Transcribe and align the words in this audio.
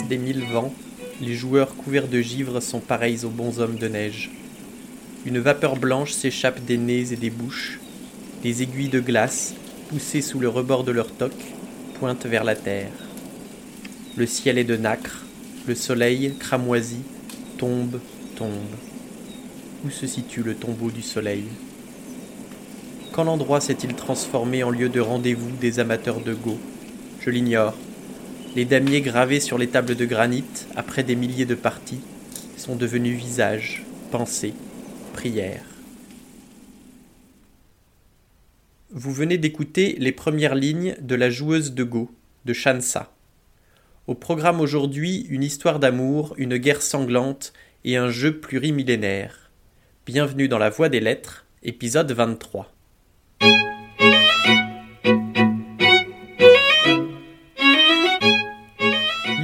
des 0.00 0.16
mille 0.16 0.42
vents, 0.44 0.72
les 1.20 1.34
joueurs 1.34 1.76
couverts 1.76 2.08
de 2.08 2.20
givre 2.20 2.60
sont 2.60 2.80
pareils 2.80 3.24
aux 3.24 3.30
bons 3.30 3.60
hommes 3.60 3.76
de 3.76 3.88
neige. 3.88 4.30
Une 5.26 5.38
vapeur 5.38 5.76
blanche 5.76 6.12
s'échappe 6.12 6.64
des 6.64 6.78
nez 6.78 7.12
et 7.12 7.16
des 7.16 7.30
bouches. 7.30 7.78
Les 8.42 8.62
aiguilles 8.62 8.88
de 8.88 9.00
glace, 9.00 9.54
poussées 9.88 10.22
sous 10.22 10.40
le 10.40 10.48
rebord 10.48 10.84
de 10.84 10.92
leur 10.92 11.12
toque, 11.12 11.44
pointent 11.98 12.26
vers 12.26 12.42
la 12.42 12.56
terre. 12.56 12.90
Le 14.16 14.26
ciel 14.26 14.56
est 14.58 14.64
de 14.64 14.76
nacre, 14.76 15.24
le 15.68 15.74
soleil, 15.74 16.34
cramoisi, 16.38 17.02
tombe, 17.58 18.00
tombe. 18.34 18.74
Où 19.84 19.90
se 19.90 20.06
situe 20.06 20.42
le 20.42 20.54
tombeau 20.54 20.90
du 20.90 21.02
soleil? 21.02 21.44
Quand 23.12 23.24
l'endroit 23.24 23.60
s'est-il 23.60 23.94
transformé 23.94 24.64
en 24.64 24.70
lieu 24.70 24.88
de 24.88 25.00
rendez-vous 25.00 25.50
des 25.60 25.80
amateurs 25.80 26.20
de 26.20 26.32
go? 26.32 26.58
Je 27.20 27.30
l'ignore. 27.30 27.74
Les 28.54 28.66
damiers 28.66 29.00
gravés 29.00 29.40
sur 29.40 29.56
les 29.56 29.68
tables 29.68 29.94
de 29.94 30.04
granit, 30.04 30.44
après 30.76 31.02
des 31.02 31.16
milliers 31.16 31.46
de 31.46 31.54
parties, 31.54 32.02
sont 32.58 32.76
devenus 32.76 33.16
visages, 33.18 33.82
pensées, 34.10 34.52
prières. 35.14 35.64
Vous 38.90 39.10
venez 39.10 39.38
d'écouter 39.38 39.96
les 39.98 40.12
premières 40.12 40.54
lignes 40.54 40.96
de 41.00 41.14
La 41.14 41.30
joueuse 41.30 41.72
de 41.72 41.82
Go 41.82 42.10
de 42.44 42.52
Shansa. 42.52 43.14
Au 44.06 44.14
programme 44.14 44.60
aujourd'hui, 44.60 45.26
une 45.30 45.44
histoire 45.44 45.78
d'amour, 45.78 46.34
une 46.36 46.58
guerre 46.58 46.82
sanglante 46.82 47.54
et 47.84 47.96
un 47.96 48.10
jeu 48.10 48.38
plurimillénaire. 48.38 49.50
Bienvenue 50.04 50.48
dans 50.48 50.58
La 50.58 50.68
Voix 50.68 50.90
des 50.90 51.00
Lettres, 51.00 51.46
épisode 51.62 52.12
23. 52.12 52.71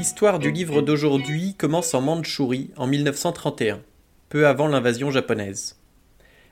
L'histoire 0.09 0.39
du 0.39 0.51
livre 0.51 0.81
d'aujourd'hui 0.81 1.55
commence 1.59 1.93
en 1.93 2.01
Mandchourie 2.01 2.71
en 2.79 2.87
1931, 2.87 3.83
peu 4.31 4.47
avant 4.47 4.67
l'invasion 4.67 5.11
japonaise. 5.11 5.79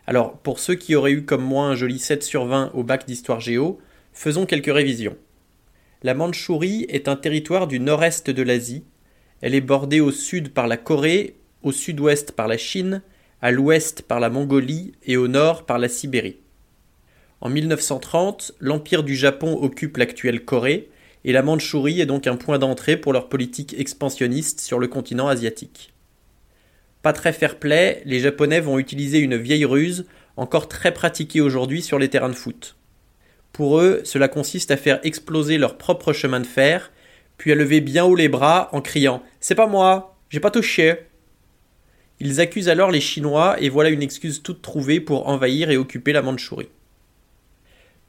Alors, 0.06 0.36
pour 0.36 0.58
ceux 0.58 0.74
qui 0.74 0.94
auraient 0.94 1.12
eu 1.12 1.24
comme 1.24 1.42
moi 1.42 1.64
un 1.64 1.74
joli 1.74 1.98
7 1.98 2.22
sur 2.22 2.44
20 2.44 2.72
au 2.74 2.82
bac 2.82 3.06
d'histoire 3.06 3.40
géo, 3.40 3.80
faisons 4.12 4.44
quelques 4.44 4.72
révisions. 4.72 5.16
La 6.02 6.12
Mandchourie 6.12 6.84
est 6.90 7.08
un 7.08 7.16
territoire 7.16 7.66
du 7.66 7.80
nord-est 7.80 8.28
de 8.28 8.42
l'Asie. 8.42 8.84
Elle 9.40 9.54
est 9.54 9.62
bordée 9.62 10.00
au 10.00 10.10
sud 10.10 10.50
par 10.50 10.66
la 10.66 10.76
Corée, 10.76 11.38
au 11.62 11.72
sud-ouest 11.72 12.32
par 12.32 12.48
la 12.48 12.58
Chine, 12.58 13.00
à 13.40 13.52
l'ouest 13.52 14.02
par 14.02 14.20
la 14.20 14.28
Mongolie 14.28 14.92
et 15.06 15.16
au 15.16 15.28
nord 15.28 15.64
par 15.64 15.78
la 15.78 15.88
Sibérie. 15.88 16.40
En 17.40 17.48
1930, 17.48 18.52
l'Empire 18.60 19.02
du 19.02 19.16
Japon 19.16 19.56
occupe 19.58 19.96
l'actuelle 19.96 20.44
Corée, 20.44 20.90
et 21.26 21.32
la 21.32 21.42
Mandchourie 21.42 22.00
est 22.00 22.06
donc 22.06 22.28
un 22.28 22.36
point 22.36 22.60
d'entrée 22.60 22.96
pour 22.96 23.12
leur 23.12 23.28
politique 23.28 23.74
expansionniste 23.76 24.60
sur 24.60 24.78
le 24.78 24.86
continent 24.86 25.26
asiatique. 25.26 25.92
Pas 27.02 27.12
très 27.12 27.32
fair-play, 27.32 28.00
les 28.04 28.20
Japonais 28.20 28.60
vont 28.60 28.78
utiliser 28.78 29.18
une 29.18 29.36
vieille 29.36 29.64
ruse, 29.64 30.06
encore 30.36 30.68
très 30.68 30.94
pratiquée 30.94 31.40
aujourd'hui 31.40 31.82
sur 31.82 31.98
les 31.98 32.08
terrains 32.08 32.28
de 32.28 32.34
foot. 32.34 32.76
Pour 33.52 33.80
eux, 33.80 34.02
cela 34.04 34.28
consiste 34.28 34.70
à 34.70 34.76
faire 34.76 35.00
exploser 35.02 35.58
leur 35.58 35.78
propre 35.78 36.12
chemin 36.12 36.38
de 36.38 36.46
fer, 36.46 36.92
puis 37.38 37.50
à 37.50 37.56
lever 37.56 37.80
bien 37.80 38.04
haut 38.04 38.14
les 38.14 38.28
bras 38.28 38.68
en 38.70 38.80
criant 38.80 39.20
C'est 39.40 39.56
pas 39.56 39.66
moi, 39.66 40.16
j'ai 40.30 40.40
pas 40.40 40.52
touché. 40.52 40.94
Ils 42.20 42.40
accusent 42.40 42.68
alors 42.68 42.92
les 42.92 43.00
Chinois 43.00 43.56
et 43.60 43.68
voilà 43.68 43.90
une 43.90 44.02
excuse 44.02 44.44
toute 44.44 44.62
trouvée 44.62 45.00
pour 45.00 45.26
envahir 45.26 45.70
et 45.70 45.76
occuper 45.76 46.12
la 46.12 46.22
Mandchourie. 46.22 46.68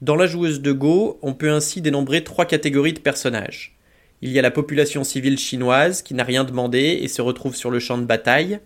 Dans 0.00 0.14
la 0.14 0.28
joueuse 0.28 0.60
de 0.60 0.70
Go, 0.70 1.18
on 1.22 1.34
peut 1.34 1.50
ainsi 1.50 1.80
dénombrer 1.80 2.22
trois 2.22 2.44
catégories 2.44 2.92
de 2.92 3.00
personnages. 3.00 3.76
Il 4.22 4.30
y 4.30 4.38
a 4.38 4.42
la 4.42 4.52
population 4.52 5.02
civile 5.02 5.38
chinoise 5.38 6.02
qui 6.02 6.14
n'a 6.14 6.22
rien 6.22 6.44
demandé 6.44 7.00
et 7.02 7.08
se 7.08 7.20
retrouve 7.20 7.56
sur 7.56 7.72
le 7.72 7.80
champ 7.80 7.98
de 7.98 8.04
bataille. 8.04 8.60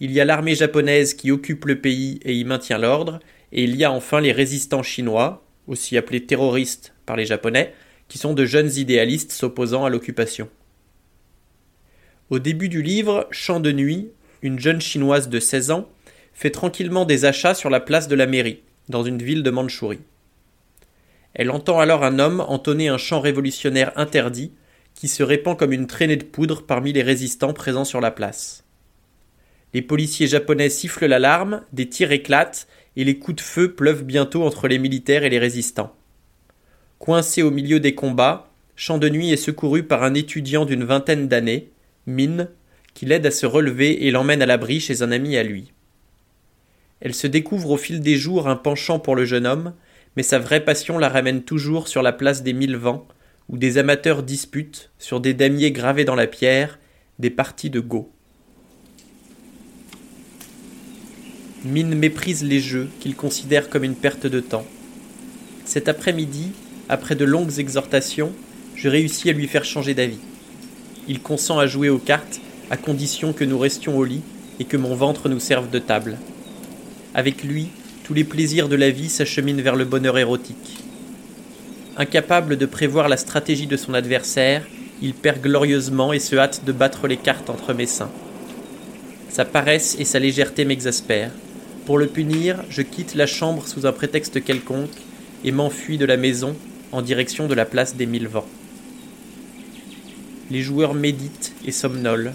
Il 0.00 0.10
y 0.10 0.20
a 0.20 0.24
l'armée 0.24 0.54
japonaise 0.54 1.12
qui 1.12 1.30
occupe 1.30 1.66
le 1.66 1.82
pays 1.82 2.18
et 2.24 2.32
y 2.34 2.44
maintient 2.44 2.78
l'ordre. 2.78 3.20
Et 3.52 3.64
il 3.64 3.76
y 3.76 3.84
a 3.84 3.92
enfin 3.92 4.22
les 4.22 4.32
résistants 4.32 4.82
chinois, 4.82 5.46
aussi 5.66 5.98
appelés 5.98 6.24
terroristes 6.24 6.94
par 7.04 7.16
les 7.16 7.26
Japonais, 7.26 7.74
qui 8.08 8.16
sont 8.16 8.32
de 8.32 8.46
jeunes 8.46 8.74
idéalistes 8.74 9.32
s'opposant 9.32 9.84
à 9.84 9.90
l'occupation. 9.90 10.48
Au 12.30 12.38
début 12.38 12.70
du 12.70 12.80
livre, 12.80 13.28
Chant 13.30 13.60
de 13.60 13.70
nuit, 13.70 14.08
une 14.40 14.58
jeune 14.58 14.80
chinoise 14.80 15.28
de 15.28 15.40
16 15.40 15.70
ans, 15.72 15.88
fait 16.32 16.50
tranquillement 16.50 17.04
des 17.04 17.26
achats 17.26 17.54
sur 17.54 17.68
la 17.68 17.80
place 17.80 18.08
de 18.08 18.14
la 18.14 18.26
mairie, 18.26 18.62
dans 18.88 19.04
une 19.04 19.22
ville 19.22 19.42
de 19.42 19.50
Mandchourie. 19.50 20.00
Elle 21.34 21.50
entend 21.50 21.80
alors 21.80 22.04
un 22.04 22.18
homme 22.18 22.44
entonner 22.46 22.88
un 22.88 22.98
chant 22.98 23.20
révolutionnaire 23.20 23.92
interdit 23.96 24.52
qui 24.94 25.08
se 25.08 25.22
répand 25.22 25.58
comme 25.58 25.72
une 25.72 25.88
traînée 25.88 26.16
de 26.16 26.24
poudre 26.24 26.62
parmi 26.62 26.92
les 26.92 27.02
résistants 27.02 27.52
présents 27.52 27.84
sur 27.84 28.00
la 28.00 28.12
place. 28.12 28.64
Les 29.72 29.82
policiers 29.82 30.28
japonais 30.28 30.70
sifflent 30.70 31.06
l'alarme, 31.06 31.62
des 31.72 31.88
tirs 31.88 32.12
éclatent 32.12 32.68
et 32.96 33.02
les 33.02 33.18
coups 33.18 33.38
de 33.38 33.40
feu 33.40 33.72
pleuvent 33.74 34.04
bientôt 34.04 34.44
entre 34.44 34.68
les 34.68 34.78
militaires 34.78 35.24
et 35.24 35.30
les 35.30 35.40
résistants. 35.40 35.94
Coincé 37.00 37.42
au 37.42 37.50
milieu 37.50 37.80
des 37.80 37.96
combats, 37.96 38.52
Champ 38.76 38.98
de 38.98 39.08
Nuit 39.08 39.32
est 39.32 39.36
secouru 39.36 39.82
par 39.82 40.04
un 40.04 40.14
étudiant 40.14 40.64
d'une 40.64 40.84
vingtaine 40.84 41.26
d'années, 41.26 41.70
Mine, 42.06 42.48
qui 42.92 43.06
l'aide 43.06 43.26
à 43.26 43.30
se 43.32 43.46
relever 43.46 44.06
et 44.06 44.12
l'emmène 44.12 44.42
à 44.42 44.46
l'abri 44.46 44.78
chez 44.78 45.02
un 45.02 45.10
ami 45.10 45.36
à 45.36 45.42
lui. 45.42 45.72
Elle 47.00 47.14
se 47.14 47.26
découvre 47.26 47.72
au 47.72 47.76
fil 47.76 48.00
des 48.00 48.16
jours 48.16 48.48
un 48.48 48.56
penchant 48.56 49.00
pour 49.00 49.16
le 49.16 49.24
jeune 49.24 49.46
homme, 49.46 49.74
mais 50.16 50.22
sa 50.22 50.38
vraie 50.38 50.64
passion 50.64 50.98
la 50.98 51.08
ramène 51.08 51.42
toujours 51.42 51.88
sur 51.88 52.02
la 52.02 52.12
place 52.12 52.42
des 52.42 52.52
mille 52.52 52.76
vents, 52.76 53.06
où 53.48 53.58
des 53.58 53.78
amateurs 53.78 54.22
disputent, 54.22 54.90
sur 54.98 55.20
des 55.20 55.34
damiers 55.34 55.72
gravés 55.72 56.04
dans 56.04 56.14
la 56.14 56.26
pierre, 56.26 56.78
des 57.18 57.30
parties 57.30 57.70
de 57.70 57.80
go. 57.80 58.10
Mine 61.64 61.94
méprise 61.94 62.44
les 62.44 62.60
jeux 62.60 62.88
qu'il 63.00 63.16
considère 63.16 63.70
comme 63.70 63.84
une 63.84 63.96
perte 63.96 64.26
de 64.26 64.40
temps. 64.40 64.66
Cet 65.64 65.88
après-midi, 65.88 66.52
après 66.88 67.14
de 67.14 67.24
longues 67.24 67.58
exhortations, 67.58 68.32
je 68.74 68.88
réussis 68.88 69.30
à 69.30 69.32
lui 69.32 69.48
faire 69.48 69.64
changer 69.64 69.94
d'avis. 69.94 70.20
Il 71.08 71.20
consent 71.20 71.58
à 71.58 71.66
jouer 71.66 71.88
aux 71.88 71.98
cartes 71.98 72.40
à 72.70 72.76
condition 72.76 73.32
que 73.32 73.44
nous 73.44 73.58
restions 73.58 73.96
au 73.96 74.04
lit 74.04 74.22
et 74.60 74.64
que 74.64 74.76
mon 74.76 74.94
ventre 74.94 75.28
nous 75.28 75.40
serve 75.40 75.70
de 75.70 75.78
table. 75.78 76.18
Avec 77.14 77.44
lui, 77.44 77.68
tous 78.04 78.12
les 78.12 78.24
plaisirs 78.24 78.68
de 78.68 78.76
la 78.76 78.90
vie 78.90 79.08
s'acheminent 79.08 79.62
vers 79.62 79.76
le 79.76 79.86
bonheur 79.86 80.18
érotique. 80.18 80.76
Incapable 81.96 82.58
de 82.58 82.66
prévoir 82.66 83.08
la 83.08 83.16
stratégie 83.16 83.66
de 83.66 83.78
son 83.78 83.94
adversaire, 83.94 84.62
il 85.00 85.14
perd 85.14 85.40
glorieusement 85.40 86.12
et 86.12 86.18
se 86.18 86.36
hâte 86.36 86.66
de 86.66 86.72
battre 86.72 87.08
les 87.08 87.16
cartes 87.16 87.48
entre 87.48 87.72
mes 87.72 87.86
seins. 87.86 88.10
Sa 89.30 89.46
paresse 89.46 89.96
et 89.98 90.04
sa 90.04 90.18
légèreté 90.18 90.66
m'exaspèrent. 90.66 91.30
Pour 91.86 91.96
le 91.96 92.06
punir, 92.06 92.62
je 92.68 92.82
quitte 92.82 93.14
la 93.14 93.26
chambre 93.26 93.66
sous 93.66 93.86
un 93.86 93.92
prétexte 93.92 94.44
quelconque 94.44 94.90
et 95.42 95.50
m'enfuis 95.50 95.96
de 95.96 96.04
la 96.04 96.18
maison 96.18 96.54
en 96.92 97.00
direction 97.00 97.46
de 97.46 97.54
la 97.54 97.64
place 97.64 97.96
des 97.96 98.06
mille 98.06 98.28
vents. 98.28 98.48
Les 100.50 100.60
joueurs 100.60 100.92
méditent 100.92 101.54
et 101.64 101.72
somnolent. 101.72 102.34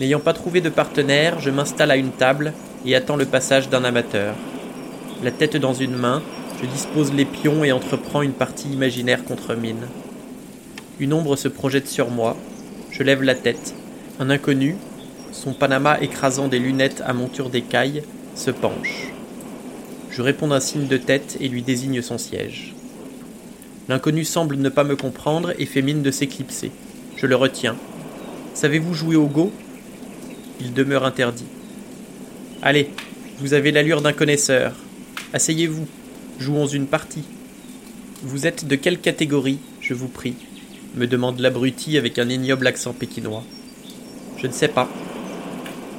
N'ayant 0.00 0.20
pas 0.20 0.32
trouvé 0.32 0.60
de 0.60 0.70
partenaire, 0.70 1.38
je 1.38 1.50
m'installe 1.50 1.92
à 1.92 1.96
une 1.96 2.10
table 2.10 2.52
et 2.84 2.96
attends 2.96 3.16
le 3.16 3.26
passage 3.26 3.68
d'un 3.68 3.84
amateur 3.84 4.34
la 5.22 5.30
tête 5.30 5.56
dans 5.56 5.74
une 5.74 5.96
main, 5.96 6.22
je 6.60 6.66
dispose 6.66 7.12
les 7.12 7.24
pions 7.24 7.64
et 7.64 7.72
entreprends 7.72 8.22
une 8.22 8.32
partie 8.32 8.68
imaginaire 8.68 9.24
contre 9.24 9.54
mine. 9.54 9.86
Une 10.98 11.12
ombre 11.12 11.36
se 11.36 11.48
projette 11.48 11.88
sur 11.88 12.10
moi, 12.10 12.36
je 12.90 13.02
lève 13.02 13.22
la 13.22 13.34
tête. 13.34 13.74
Un 14.18 14.30
inconnu, 14.30 14.76
son 15.30 15.52
panama 15.52 16.00
écrasant 16.00 16.48
des 16.48 16.58
lunettes 16.58 17.02
à 17.06 17.12
monture 17.12 17.50
d'écaille, 17.50 18.02
se 18.34 18.50
penche. 18.50 19.12
Je 20.10 20.22
réponds 20.22 20.48
d'un 20.48 20.60
signe 20.60 20.88
de 20.88 20.96
tête 20.96 21.36
et 21.40 21.48
lui 21.48 21.62
désigne 21.62 22.02
son 22.02 22.18
siège. 22.18 22.74
L'inconnu 23.88 24.24
semble 24.24 24.56
ne 24.56 24.68
pas 24.68 24.84
me 24.84 24.96
comprendre 24.96 25.54
et 25.58 25.66
fait 25.66 25.82
mine 25.82 26.02
de 26.02 26.10
s'éclipser. 26.10 26.70
Je 27.16 27.26
le 27.26 27.36
retiens. 27.36 27.76
Savez-vous 28.54 28.94
jouer 28.94 29.16
au 29.16 29.26
go? 29.26 29.52
Il 30.60 30.72
demeure 30.72 31.04
interdit. 31.04 31.46
Allez, 32.60 32.90
vous 33.38 33.54
avez 33.54 33.72
l'allure 33.72 34.02
d'un 34.02 34.12
connaisseur. 34.12 34.74
Asseyez-vous, 35.32 35.86
jouons 36.38 36.66
une 36.66 36.86
partie. 36.86 37.24
Vous 38.22 38.46
êtes 38.46 38.66
de 38.66 38.76
quelle 38.76 39.00
catégorie, 39.00 39.58
je 39.80 39.94
vous 39.94 40.08
prie 40.08 40.36
me 40.94 41.06
demande 41.06 41.38
l'abruti 41.40 41.96
avec 41.96 42.18
un 42.18 42.28
ignoble 42.28 42.66
accent 42.66 42.92
pékinois. 42.92 43.44
Je 44.36 44.46
ne 44.46 44.52
sais 44.52 44.68
pas. 44.68 44.88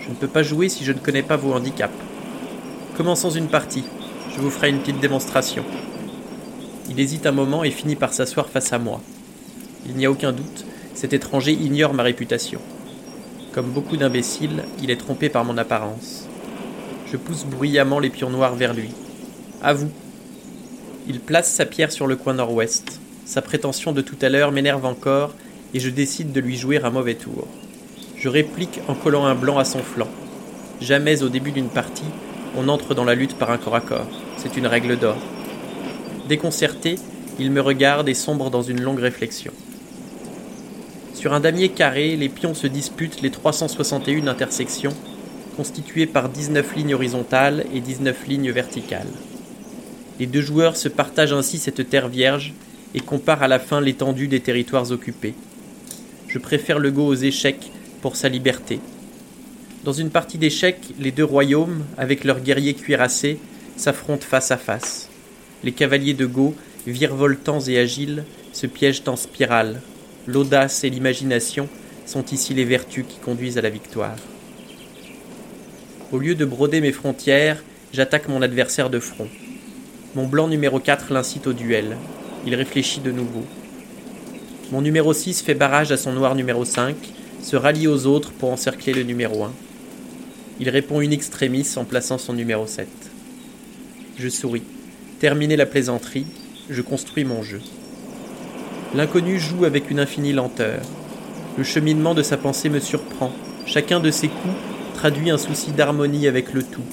Je 0.01 0.09
ne 0.09 0.15
peux 0.15 0.27
pas 0.27 0.43
jouer 0.43 0.69
si 0.69 0.83
je 0.83 0.91
ne 0.91 0.99
connais 0.99 1.23
pas 1.23 1.35
vos 1.35 1.53
handicaps. 1.53 1.93
Commençons 2.95 3.31
une 3.31 3.47
partie. 3.47 3.83
Je 4.35 4.39
vous 4.39 4.51
ferai 4.51 4.69
une 4.69 4.79
petite 4.79 4.99
démonstration. 4.99 5.63
Il 6.89 6.99
hésite 6.99 7.25
un 7.25 7.31
moment 7.31 7.63
et 7.63 7.71
finit 7.71 7.95
par 7.95 8.13
s'asseoir 8.13 8.49
face 8.49 8.73
à 8.73 8.79
moi. 8.79 9.01
Il 9.87 9.95
n'y 9.95 10.05
a 10.05 10.11
aucun 10.11 10.31
doute, 10.31 10.65
cet 10.93 11.13
étranger 11.13 11.53
ignore 11.53 11.93
ma 11.93 12.03
réputation. 12.03 12.59
Comme 13.51 13.71
beaucoup 13.71 13.97
d'imbéciles, 13.97 14.63
il 14.81 14.91
est 14.91 14.99
trompé 14.99 15.29
par 15.29 15.43
mon 15.43 15.57
apparence. 15.57 16.27
Je 17.11 17.17
pousse 17.17 17.45
bruyamment 17.45 17.99
les 17.99 18.09
pions 18.09 18.29
noirs 18.29 18.55
vers 18.55 18.73
lui. 18.73 18.89
À 19.65 19.73
vous. 19.73 19.89
Il 21.07 21.21
place 21.21 21.49
sa 21.49 21.65
pierre 21.65 21.93
sur 21.93 22.05
le 22.05 22.17
coin 22.17 22.33
nord-ouest. 22.33 22.99
Sa 23.23 23.41
prétention 23.41 23.93
de 23.93 24.01
tout 24.01 24.17
à 24.21 24.27
l'heure 24.27 24.51
m'énerve 24.51 24.85
encore, 24.85 25.33
et 25.73 25.79
je 25.79 25.89
décide 25.89 26.33
de 26.33 26.41
lui 26.41 26.57
jouer 26.57 26.83
un 26.83 26.89
mauvais 26.89 27.15
tour. 27.15 27.47
Je 28.17 28.27
réplique 28.27 28.81
en 28.89 28.93
collant 28.93 29.25
un 29.25 29.35
blanc 29.35 29.57
à 29.57 29.63
son 29.63 29.79
flanc. 29.79 30.09
Jamais 30.81 31.23
au 31.23 31.29
début 31.29 31.53
d'une 31.53 31.69
partie, 31.69 32.03
on 32.57 32.67
entre 32.67 32.93
dans 32.93 33.05
la 33.05 33.15
lutte 33.15 33.37
par 33.37 33.51
un 33.51 33.57
corps 33.57 33.75
à 33.75 33.79
corps. 33.79 34.09
C'est 34.35 34.57
une 34.57 34.67
règle 34.67 34.99
d'or. 34.99 35.17
Déconcerté, 36.27 36.95
il 37.39 37.49
me 37.49 37.61
regarde 37.61 38.09
et 38.09 38.13
sombre 38.13 38.49
dans 38.49 38.63
une 38.63 38.81
longue 38.81 38.99
réflexion. 38.99 39.53
Sur 41.13 41.31
un 41.31 41.39
damier 41.39 41.69
carré, 41.69 42.17
les 42.17 42.27
pions 42.27 42.53
se 42.53 42.67
disputent 42.67 43.21
les 43.21 43.31
361 43.31 44.27
intersections, 44.27 44.93
constituées 45.55 46.05
par 46.05 46.27
19 46.27 46.75
lignes 46.75 46.95
horizontales 46.95 47.63
et 47.73 47.79
19 47.79 48.27
lignes 48.27 48.51
verticales. 48.51 49.07
Les 50.19 50.25
deux 50.25 50.41
joueurs 50.41 50.77
se 50.77 50.89
partagent 50.89 51.33
ainsi 51.33 51.57
cette 51.57 51.89
terre 51.89 52.07
vierge 52.07 52.53
et 52.93 52.99
comparent 52.99 53.43
à 53.43 53.47
la 53.47 53.59
fin 53.59 53.81
l'étendue 53.81 54.27
des 54.27 54.39
territoires 54.39 54.91
occupés. 54.91 55.33
Je 56.27 56.39
préfère 56.39 56.79
le 56.79 56.91
go 56.91 57.05
aux 57.05 57.15
échecs 57.15 57.71
pour 58.01 58.15
sa 58.15 58.29
liberté. 58.29 58.79
Dans 59.83 59.93
une 59.93 60.11
partie 60.11 60.37
d'échecs, 60.37 60.93
les 60.99 61.11
deux 61.11 61.25
royaumes, 61.25 61.83
avec 61.97 62.23
leurs 62.23 62.39
guerriers 62.39 62.73
cuirassés, 62.73 63.37
s'affrontent 63.75 64.25
face 64.25 64.51
à 64.51 64.57
face. 64.57 65.09
Les 65.63 65.71
cavaliers 65.71 66.13
de 66.13 66.25
Go, 66.25 66.55
virevoltants 66.87 67.59
et 67.61 67.77
agiles, 67.77 68.23
se 68.53 68.67
piègent 68.67 69.03
en 69.07 69.15
spirale. 69.15 69.81
L'audace 70.27 70.83
et 70.83 70.89
l'imagination 70.89 71.67
sont 72.05 72.25
ici 72.31 72.53
les 72.53 72.65
vertus 72.65 73.05
qui 73.07 73.17
conduisent 73.17 73.57
à 73.57 73.61
la 73.61 73.69
victoire. 73.69 74.15
Au 76.11 76.17
lieu 76.17 76.35
de 76.35 76.45
broder 76.45 76.79
mes 76.79 76.91
frontières, 76.91 77.63
j'attaque 77.91 78.29
mon 78.29 78.41
adversaire 78.41 78.89
de 78.89 78.99
front. 78.99 79.27
Mon 80.15 80.27
blanc 80.27 80.47
numéro 80.47 80.79
4 80.79 81.11
l'incite 81.11 81.47
au 81.47 81.53
duel. 81.53 81.97
Il 82.45 82.53
réfléchit 82.53 82.99
de 82.99 83.11
nouveau. 83.11 83.43
Mon 84.71 84.81
numéro 84.81 85.11
6 85.11 85.41
fait 85.41 85.55
barrage 85.55 85.91
à 85.91 85.97
son 85.97 86.13
noir 86.13 86.35
numéro 86.35 86.65
5, 86.65 86.95
se 87.41 87.55
rallie 87.55 87.87
aux 87.87 88.05
autres 88.05 88.31
pour 88.31 88.51
encercler 88.51 88.93
le 88.93 89.01
numéro 89.01 89.43
1. 89.43 89.51
Il 90.59 90.69
répond 90.69 91.01
une 91.01 91.13
extremis 91.13 91.67
en 91.77 91.83
plaçant 91.83 92.19
son 92.19 92.33
numéro 92.33 92.67
7. 92.67 92.87
Je 94.19 94.29
souris. 94.29 94.61
Terminé 95.19 95.55
la 95.55 95.65
plaisanterie, 95.65 96.27
je 96.69 96.83
construis 96.83 97.25
mon 97.25 97.41
jeu. 97.41 97.61
L'inconnu 98.93 99.39
joue 99.39 99.65
avec 99.65 99.89
une 99.89 99.99
infinie 99.99 100.33
lenteur. 100.33 100.81
Le 101.57 101.63
cheminement 101.63 102.13
de 102.13 102.21
sa 102.21 102.37
pensée 102.37 102.69
me 102.69 102.79
surprend. 102.79 103.31
Chacun 103.65 103.99
de 103.99 104.11
ses 104.11 104.27
coups 104.27 104.53
traduit 104.93 105.31
un 105.31 105.39
souci 105.39 105.71
d'harmonie 105.71 106.27
avec 106.27 106.53
le 106.53 106.61
tout. 106.61 106.83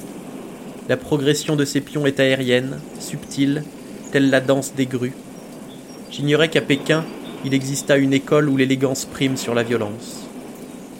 La 0.90 0.96
progression 0.96 1.54
de 1.54 1.64
ses 1.64 1.80
pions 1.80 2.04
est 2.04 2.18
aérienne, 2.18 2.80
subtile, 2.98 3.62
telle 4.10 4.28
la 4.28 4.40
danse 4.40 4.74
des 4.74 4.86
grues. 4.86 5.12
J'ignorais 6.10 6.48
qu'à 6.48 6.62
Pékin, 6.62 7.04
il 7.44 7.54
exista 7.54 7.96
une 7.96 8.12
école 8.12 8.48
où 8.48 8.56
l'élégance 8.56 9.04
prime 9.04 9.36
sur 9.36 9.54
la 9.54 9.62
violence. 9.62 10.26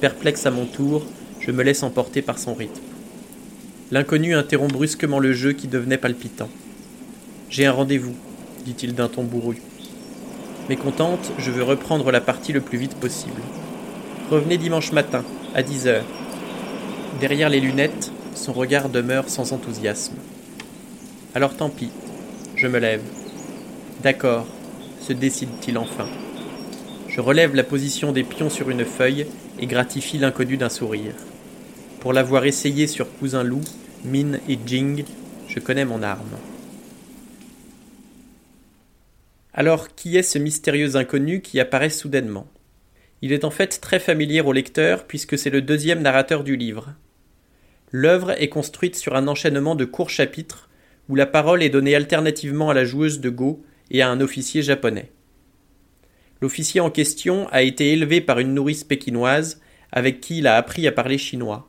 Perplexe 0.01 0.47
à 0.47 0.53
mon 0.53 0.65
tour, 0.65 1.05
je 1.41 1.51
me 1.51 1.65
laisse 1.65 1.83
emporter 1.83 2.23
par 2.23 2.39
son 2.39 2.55
rythme. 2.55 2.81
L'inconnu 3.91 4.37
interrompt 4.37 4.73
brusquement 4.73 5.19
le 5.19 5.33
jeu 5.33 5.55
qui 5.55 5.67
devenait 5.67 5.99
palpitant. 5.99 6.51
J'ai 7.49 7.67
un 7.67 7.73
rendez-vous, 7.73 8.15
dit-il 8.65 8.95
d'un 8.95 9.09
ton 9.09 9.25
bourru. 9.25 9.57
Mécontente, 10.69 11.33
je 11.37 11.51
veux 11.51 11.65
reprendre 11.65 12.13
la 12.13 12.21
partie 12.21 12.53
le 12.53 12.61
plus 12.61 12.79
vite 12.79 12.95
possible. 12.95 13.43
Revenez 14.31 14.57
dimanche 14.57 14.93
matin, 14.93 15.25
à 15.53 15.65
10 15.65 15.89
heures. 15.89 16.07
Derrière 17.21 17.49
les 17.49 17.59
lunettes, 17.59 18.13
son 18.35 18.53
regard 18.53 18.89
demeure 18.89 19.29
sans 19.29 19.53
enthousiasme. 19.53 20.17
Alors 21.35 21.57
tant 21.57 21.71
pis, 21.71 21.91
je 22.57 22.67
me 22.67 22.79
lève. 22.79 23.03
D'accord, 24.03 24.47
se 25.01 25.13
décide-t-il 25.13 25.79
enfin. 25.79 26.09
Je 27.09 27.21
relève 27.21 27.55
la 27.55 27.65
position 27.65 28.13
des 28.13 28.25
pions 28.25 28.51
sur 28.51 28.71
une 28.71 28.85
feuille 28.85 29.27
et 29.59 29.67
gratifie 29.67 30.19
l'inconnu 30.19 30.57
d'un 30.57 30.69
sourire. 30.69 31.15
Pour 32.01 32.13
l'avoir 32.13 32.45
essayé 32.45 32.87
sur 32.87 33.13
Cousin 33.19 33.43
Loup, 33.43 33.65
Min 34.05 34.39
et 34.49 34.59
Jing, 34.65 35.05
je 35.49 35.59
connais 35.59 35.85
mon 35.85 36.03
arme. 36.03 36.37
Alors, 39.53 39.95
qui 39.95 40.17
est 40.17 40.23
ce 40.23 40.39
mystérieux 40.39 40.97
inconnu 40.97 41.43
qui 41.43 41.61
apparaît 41.61 41.91
soudainement? 41.91 42.47
Il 43.21 43.33
est 43.33 43.45
en 43.45 43.51
fait 43.51 43.81
très 43.81 43.99
familier 43.99 44.41
au 44.41 44.53
lecteur 44.53 45.05
puisque 45.05 45.37
c'est 45.37 45.51
le 45.51 45.61
deuxième 45.61 46.01
narrateur 46.01 46.45
du 46.45 46.57
livre. 46.57 46.95
L'œuvre 47.93 48.31
est 48.41 48.49
construite 48.49 48.97
sur 48.97 49.17
un 49.17 49.27
enchaînement 49.27 49.75
de 49.75 49.85
courts 49.85 50.11
chapitres 50.11 50.69
où 51.09 51.17
la 51.17 51.27
parole 51.27 51.63
est 51.63 51.71
donnée 51.71 51.97
alternativement 51.97 52.71
à 52.71 52.75
la 52.75 52.85
joueuse 52.85 53.21
de 53.21 53.31
Go 53.31 53.65
et 53.91 54.01
à 54.01 54.09
un 54.09 54.21
officier 54.21 54.63
japonais. 54.63 55.11
L'officier 56.41 56.81
en 56.81 56.91
question 56.91 57.49
a 57.49 57.63
été 57.63 57.93
élevé 57.93 58.21
par 58.21 58.39
une 58.39 58.55
nourrice 58.55 58.85
pékinoise 58.85 59.61
avec 59.93 60.21
qui 60.21 60.39
il 60.39 60.47
a 60.47 60.57
appris 60.57 60.87
à 60.87 60.93
parler 60.93 61.19
chinois. 61.19 61.69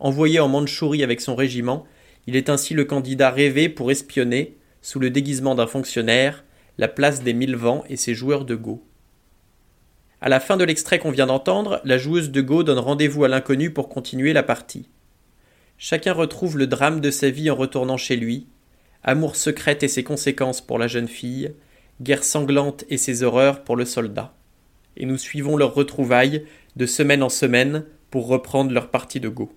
Envoyé 0.00 0.40
en 0.40 0.48
Mandchourie 0.48 1.02
avec 1.02 1.20
son 1.20 1.36
régiment, 1.36 1.86
il 2.26 2.36
est 2.36 2.48
ainsi 2.48 2.72
le 2.72 2.86
candidat 2.86 3.30
rêvé 3.30 3.68
pour 3.68 3.90
espionner, 3.90 4.56
sous 4.80 4.98
le 4.98 5.10
déguisement 5.10 5.54
d'un 5.54 5.66
fonctionnaire, 5.66 6.44
la 6.78 6.88
place 6.88 7.22
des 7.22 7.34
mille 7.34 7.56
vents 7.56 7.84
et 7.88 7.96
ses 7.96 8.14
joueurs 8.14 8.46
de 8.46 8.54
Go. 8.54 8.82
À 10.22 10.30
la 10.30 10.40
fin 10.40 10.56
de 10.56 10.64
l'extrait 10.64 10.98
qu'on 10.98 11.10
vient 11.10 11.26
d'entendre, 11.26 11.82
la 11.84 11.98
joueuse 11.98 12.30
de 12.30 12.40
Go 12.40 12.62
donne 12.62 12.78
rendez-vous 12.78 13.24
à 13.24 13.28
l'inconnu 13.28 13.70
pour 13.70 13.90
continuer 13.90 14.32
la 14.32 14.42
partie. 14.42 14.88
Chacun 15.78 16.12
retrouve 16.12 16.56
le 16.56 16.66
drame 16.66 17.00
de 17.00 17.10
sa 17.10 17.30
vie 17.30 17.50
en 17.50 17.56
retournant 17.56 17.96
chez 17.96 18.16
lui, 18.16 18.46
amour 19.02 19.36
secrète 19.36 19.82
et 19.82 19.88
ses 19.88 20.04
conséquences 20.04 20.60
pour 20.60 20.78
la 20.78 20.88
jeune 20.88 21.08
fille, 21.08 21.52
guerre 22.00 22.24
sanglante 22.24 22.84
et 22.88 22.96
ses 22.96 23.22
horreurs 23.22 23.64
pour 23.64 23.76
le 23.76 23.84
soldat. 23.84 24.34
Et 24.96 25.06
nous 25.06 25.18
suivons 25.18 25.56
leurs 25.56 25.74
retrouvailles 25.74 26.44
de 26.76 26.86
semaine 26.86 27.22
en 27.22 27.28
semaine 27.28 27.84
pour 28.10 28.26
reprendre 28.26 28.72
leur 28.72 28.90
partie 28.90 29.20
de 29.20 29.28
Go. 29.28 29.52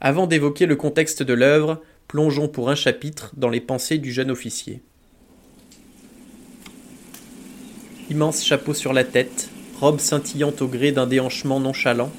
Avant 0.00 0.26
d'évoquer 0.26 0.66
le 0.66 0.76
contexte 0.76 1.22
de 1.22 1.32
l'œuvre, 1.32 1.82
plongeons 2.08 2.48
pour 2.48 2.68
un 2.70 2.74
chapitre 2.74 3.32
dans 3.36 3.48
les 3.48 3.60
pensées 3.60 3.98
du 3.98 4.12
jeune 4.12 4.30
officier. 4.30 4.82
Immense 8.10 8.44
chapeau 8.44 8.74
sur 8.74 8.92
la 8.92 9.04
tête, 9.04 9.48
robe 9.80 9.98
scintillante 9.98 10.60
au 10.60 10.68
gré 10.68 10.92
d'un 10.92 11.06
déhanchement 11.06 11.58
nonchalant, 11.58 12.12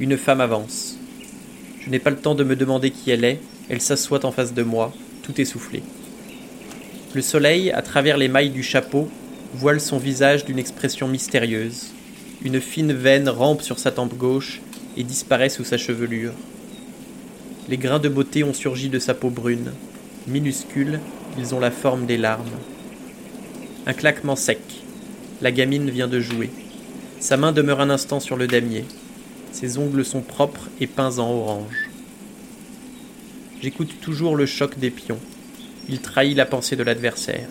une 0.00 0.16
femme 0.16 0.40
avance. 0.40 0.97
Je 1.88 1.92
n'ai 1.92 1.98
pas 1.98 2.10
le 2.10 2.18
temps 2.18 2.34
de 2.34 2.44
me 2.44 2.54
demander 2.54 2.90
qui 2.90 3.10
elle 3.10 3.24
est, 3.24 3.40
elle 3.70 3.80
s'assoit 3.80 4.26
en 4.26 4.30
face 4.30 4.52
de 4.52 4.62
moi, 4.62 4.92
tout 5.22 5.40
essoufflée. 5.40 5.82
Le 7.14 7.22
soleil, 7.22 7.70
à 7.70 7.80
travers 7.80 8.18
les 8.18 8.28
mailles 8.28 8.50
du 8.50 8.62
chapeau, 8.62 9.08
voile 9.54 9.80
son 9.80 9.96
visage 9.96 10.44
d'une 10.44 10.58
expression 10.58 11.08
mystérieuse. 11.08 11.86
Une 12.44 12.60
fine 12.60 12.92
veine 12.92 13.30
rampe 13.30 13.62
sur 13.62 13.78
sa 13.78 13.90
tempe 13.90 14.18
gauche 14.18 14.60
et 14.98 15.02
disparaît 15.02 15.48
sous 15.48 15.64
sa 15.64 15.78
chevelure. 15.78 16.34
Les 17.70 17.78
grains 17.78 18.00
de 18.00 18.10
beauté 18.10 18.44
ont 18.44 18.52
surgi 18.52 18.90
de 18.90 18.98
sa 18.98 19.14
peau 19.14 19.30
brune. 19.30 19.72
Minuscules, 20.26 21.00
ils 21.38 21.54
ont 21.54 21.60
la 21.60 21.70
forme 21.70 22.04
des 22.04 22.18
larmes. 22.18 22.44
Un 23.86 23.94
claquement 23.94 24.36
sec. 24.36 24.60
La 25.40 25.52
gamine 25.52 25.88
vient 25.88 26.06
de 26.06 26.20
jouer. 26.20 26.50
Sa 27.18 27.38
main 27.38 27.52
demeure 27.52 27.80
un 27.80 27.88
instant 27.88 28.20
sur 28.20 28.36
le 28.36 28.46
damier. 28.46 28.84
Ses 29.58 29.76
ongles 29.76 30.04
sont 30.04 30.20
propres 30.20 30.68
et 30.80 30.86
peints 30.86 31.18
en 31.18 31.28
orange. 31.28 31.90
J'écoute 33.60 34.00
toujours 34.00 34.36
le 34.36 34.46
choc 34.46 34.78
des 34.78 34.90
pions. 34.90 35.18
Il 35.88 36.00
trahit 36.00 36.36
la 36.36 36.46
pensée 36.46 36.76
de 36.76 36.84
l'adversaire. 36.84 37.48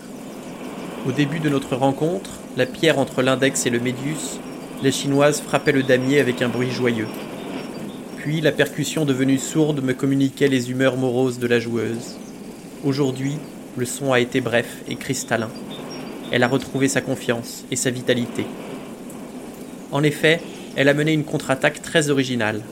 Au 1.06 1.12
début 1.12 1.38
de 1.38 1.50
notre 1.50 1.76
rencontre, 1.76 2.30
la 2.56 2.64
pierre 2.64 2.98
entre 2.98 3.20
l'index 3.20 3.66
et 3.66 3.70
le 3.70 3.78
médius, 3.78 4.40
les 4.82 4.90
chinoises 4.90 5.42
frappaient 5.42 5.72
le 5.72 5.82
damier 5.82 6.18
avec 6.18 6.40
un 6.40 6.48
bruit 6.48 6.70
joyeux. 6.70 7.08
Puis 8.16 8.40
la 8.40 8.52
percussion 8.52 9.04
devenue 9.04 9.36
sourde 9.36 9.84
me 9.84 9.92
communiquait 9.92 10.48
les 10.48 10.70
humeurs 10.70 10.96
moroses 10.96 11.38
de 11.38 11.46
la 11.46 11.60
joueuse. 11.60 12.16
Aujourd'hui, 12.84 13.34
le 13.76 13.84
son 13.84 14.14
a 14.14 14.20
été 14.20 14.40
bref 14.40 14.78
et 14.88 14.96
cristallin 14.96 15.50
elle 16.30 16.42
a 16.42 16.48
retrouvé 16.48 16.88
sa 16.88 17.00
confiance 17.00 17.64
et 17.70 17.76
sa 17.76 17.90
vitalité. 17.90 18.44
En 19.92 20.02
effet, 20.02 20.40
elle 20.78 20.88
a 20.88 20.94
mené 20.94 21.12
une 21.12 21.24
contre-attaque 21.24 21.82
très 21.82 22.08
originale. 22.08 22.62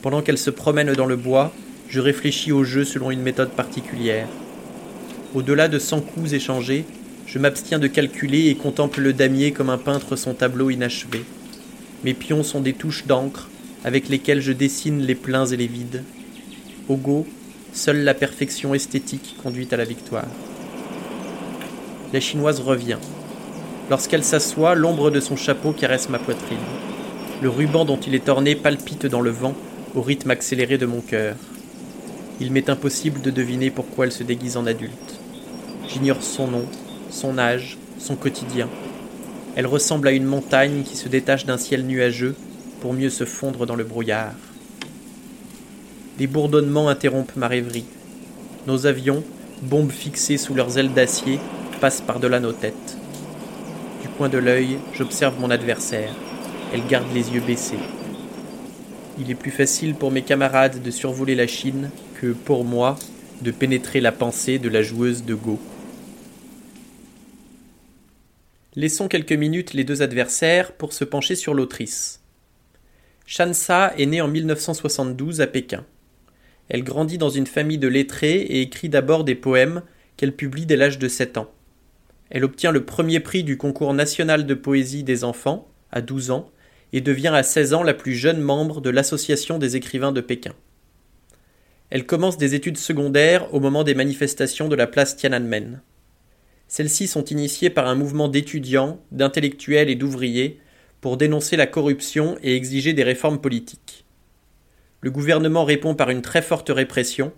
Pendant 0.00 0.22
qu'elle 0.22 0.38
se 0.38 0.48
promène 0.48 0.94
dans 0.94 1.04
le 1.04 1.16
bois, 1.16 1.52
je 1.90 2.00
réfléchis 2.00 2.50
au 2.50 2.64
jeu 2.64 2.82
selon 2.86 3.10
une 3.10 3.20
méthode 3.20 3.50
particulière. 3.50 4.26
Au-delà 5.34 5.68
de 5.68 5.78
cent 5.78 6.00
coups 6.00 6.32
échangés, 6.32 6.86
je 7.26 7.38
m'abstiens 7.38 7.78
de 7.78 7.88
calculer 7.88 8.46
et 8.48 8.54
contemple 8.54 9.02
le 9.02 9.12
damier 9.12 9.52
comme 9.52 9.68
un 9.68 9.76
peintre 9.76 10.16
son 10.16 10.32
tableau 10.32 10.70
inachevé. 10.70 11.22
Mes 12.04 12.14
pions 12.14 12.42
sont 12.42 12.62
des 12.62 12.72
touches 12.72 13.06
d'encre 13.06 13.50
avec 13.84 14.08
lesquelles 14.08 14.40
je 14.40 14.52
dessine 14.52 15.02
les 15.02 15.14
pleins 15.14 15.44
et 15.44 15.58
les 15.58 15.66
vides. 15.66 16.04
Au 16.88 16.96
go, 16.96 17.26
seule 17.74 18.02
la 18.02 18.14
perfection 18.14 18.72
esthétique 18.72 19.36
conduit 19.42 19.68
à 19.70 19.76
la 19.76 19.84
victoire 19.84 20.24
la 22.14 22.20
chinoise 22.20 22.60
revient. 22.60 22.98
Lorsqu'elle 23.90 24.22
s'assoit, 24.22 24.76
l'ombre 24.76 25.10
de 25.10 25.18
son 25.18 25.34
chapeau 25.34 25.72
caresse 25.72 26.08
ma 26.08 26.20
poitrine. 26.20 26.58
Le 27.44 27.50
ruban 27.50 27.84
dont 27.84 27.98
il 27.98 28.14
est 28.14 28.30
orné 28.30 28.54
palpite 28.56 29.04
dans 29.04 29.20
le 29.20 29.28
vent 29.28 29.52
au 29.94 30.00
rythme 30.00 30.30
accéléré 30.30 30.78
de 30.78 30.86
mon 30.86 31.02
cœur. 31.02 31.36
Il 32.40 32.50
m'est 32.50 32.70
impossible 32.70 33.20
de 33.20 33.30
deviner 33.30 33.70
pourquoi 33.70 34.06
elle 34.06 34.12
se 34.12 34.22
déguise 34.22 34.56
en 34.56 34.64
adulte. 34.64 35.20
J'ignore 35.86 36.22
son 36.22 36.48
nom, 36.48 36.64
son 37.10 37.36
âge, 37.36 37.76
son 37.98 38.16
quotidien. 38.16 38.70
Elle 39.56 39.66
ressemble 39.66 40.08
à 40.08 40.12
une 40.12 40.24
montagne 40.24 40.84
qui 40.84 40.96
se 40.96 41.10
détache 41.10 41.44
d'un 41.44 41.58
ciel 41.58 41.84
nuageux 41.84 42.34
pour 42.80 42.94
mieux 42.94 43.10
se 43.10 43.26
fondre 43.26 43.66
dans 43.66 43.76
le 43.76 43.84
brouillard. 43.84 44.32
Des 46.16 46.26
bourdonnements 46.26 46.88
interrompent 46.88 47.36
ma 47.36 47.48
rêverie. 47.48 47.84
Nos 48.66 48.86
avions, 48.86 49.22
bombes 49.60 49.92
fixées 49.92 50.38
sous 50.38 50.54
leurs 50.54 50.78
ailes 50.78 50.94
d'acier, 50.94 51.38
passent 51.82 52.00
par-delà 52.00 52.40
nos 52.40 52.52
têtes. 52.52 52.96
Du 54.00 54.08
coin 54.08 54.30
de 54.30 54.38
l'œil, 54.38 54.78
j'observe 54.94 55.38
mon 55.38 55.50
adversaire. 55.50 56.14
Elle 56.74 56.88
garde 56.88 57.06
les 57.14 57.32
yeux 57.32 57.40
baissés. 57.40 57.78
Il 59.20 59.30
est 59.30 59.36
plus 59.36 59.52
facile 59.52 59.94
pour 59.94 60.10
mes 60.10 60.22
camarades 60.22 60.82
de 60.82 60.90
survoler 60.90 61.36
la 61.36 61.46
Chine 61.46 61.88
que 62.20 62.32
pour 62.32 62.64
moi 62.64 62.98
de 63.42 63.52
pénétrer 63.52 64.00
la 64.00 64.10
pensée 64.10 64.58
de 64.58 64.68
la 64.68 64.82
joueuse 64.82 65.24
de 65.24 65.36
Go. 65.36 65.60
Laissons 68.74 69.06
quelques 69.06 69.34
minutes 69.34 69.72
les 69.72 69.84
deux 69.84 70.02
adversaires 70.02 70.72
pour 70.72 70.92
se 70.92 71.04
pencher 71.04 71.36
sur 71.36 71.54
l'autrice. 71.54 72.24
Shansa 73.24 73.94
est 73.96 74.06
née 74.06 74.20
en 74.20 74.26
1972 74.26 75.42
à 75.42 75.46
Pékin. 75.46 75.84
Elle 76.68 76.82
grandit 76.82 77.18
dans 77.18 77.30
une 77.30 77.46
famille 77.46 77.78
de 77.78 77.86
lettrés 77.86 78.38
et 78.40 78.62
écrit 78.62 78.88
d'abord 78.88 79.22
des 79.22 79.36
poèmes 79.36 79.82
qu'elle 80.16 80.34
publie 80.34 80.66
dès 80.66 80.76
l'âge 80.76 80.98
de 80.98 81.06
7 81.06 81.38
ans. 81.38 81.52
Elle 82.30 82.42
obtient 82.42 82.72
le 82.72 82.84
premier 82.84 83.20
prix 83.20 83.44
du 83.44 83.58
concours 83.58 83.94
national 83.94 84.44
de 84.44 84.54
poésie 84.54 85.04
des 85.04 85.22
enfants, 85.22 85.68
à 85.92 86.00
12 86.00 86.32
ans, 86.32 86.50
et 86.92 87.00
devient 87.00 87.32
à 87.34 87.42
16 87.42 87.74
ans 87.74 87.82
la 87.82 87.94
plus 87.94 88.14
jeune 88.14 88.40
membre 88.40 88.80
de 88.80 88.90
l'Association 88.90 89.58
des 89.58 89.76
écrivains 89.76 90.12
de 90.12 90.20
Pékin. 90.20 90.52
Elle 91.90 92.06
commence 92.06 92.38
des 92.38 92.54
études 92.54 92.76
secondaires 92.76 93.52
au 93.54 93.60
moment 93.60 93.84
des 93.84 93.94
manifestations 93.94 94.68
de 94.68 94.76
la 94.76 94.86
place 94.86 95.16
Tiananmen. 95.16 95.80
Celles-ci 96.68 97.06
sont 97.06 97.24
initiées 97.26 97.70
par 97.70 97.86
un 97.86 97.94
mouvement 97.94 98.28
d'étudiants, 98.28 99.00
d'intellectuels 99.12 99.90
et 99.90 99.94
d'ouvriers 99.94 100.60
pour 101.00 101.16
dénoncer 101.16 101.56
la 101.56 101.66
corruption 101.66 102.36
et 102.42 102.56
exiger 102.56 102.94
des 102.94 103.02
réformes 103.02 103.40
politiques. 103.40 104.04
Le 105.02 105.10
gouvernement 105.10 105.64
répond 105.64 105.94
par 105.94 106.10
une 106.10 106.22
très 106.22 106.40
forte 106.40 106.70
répression, 106.70 107.32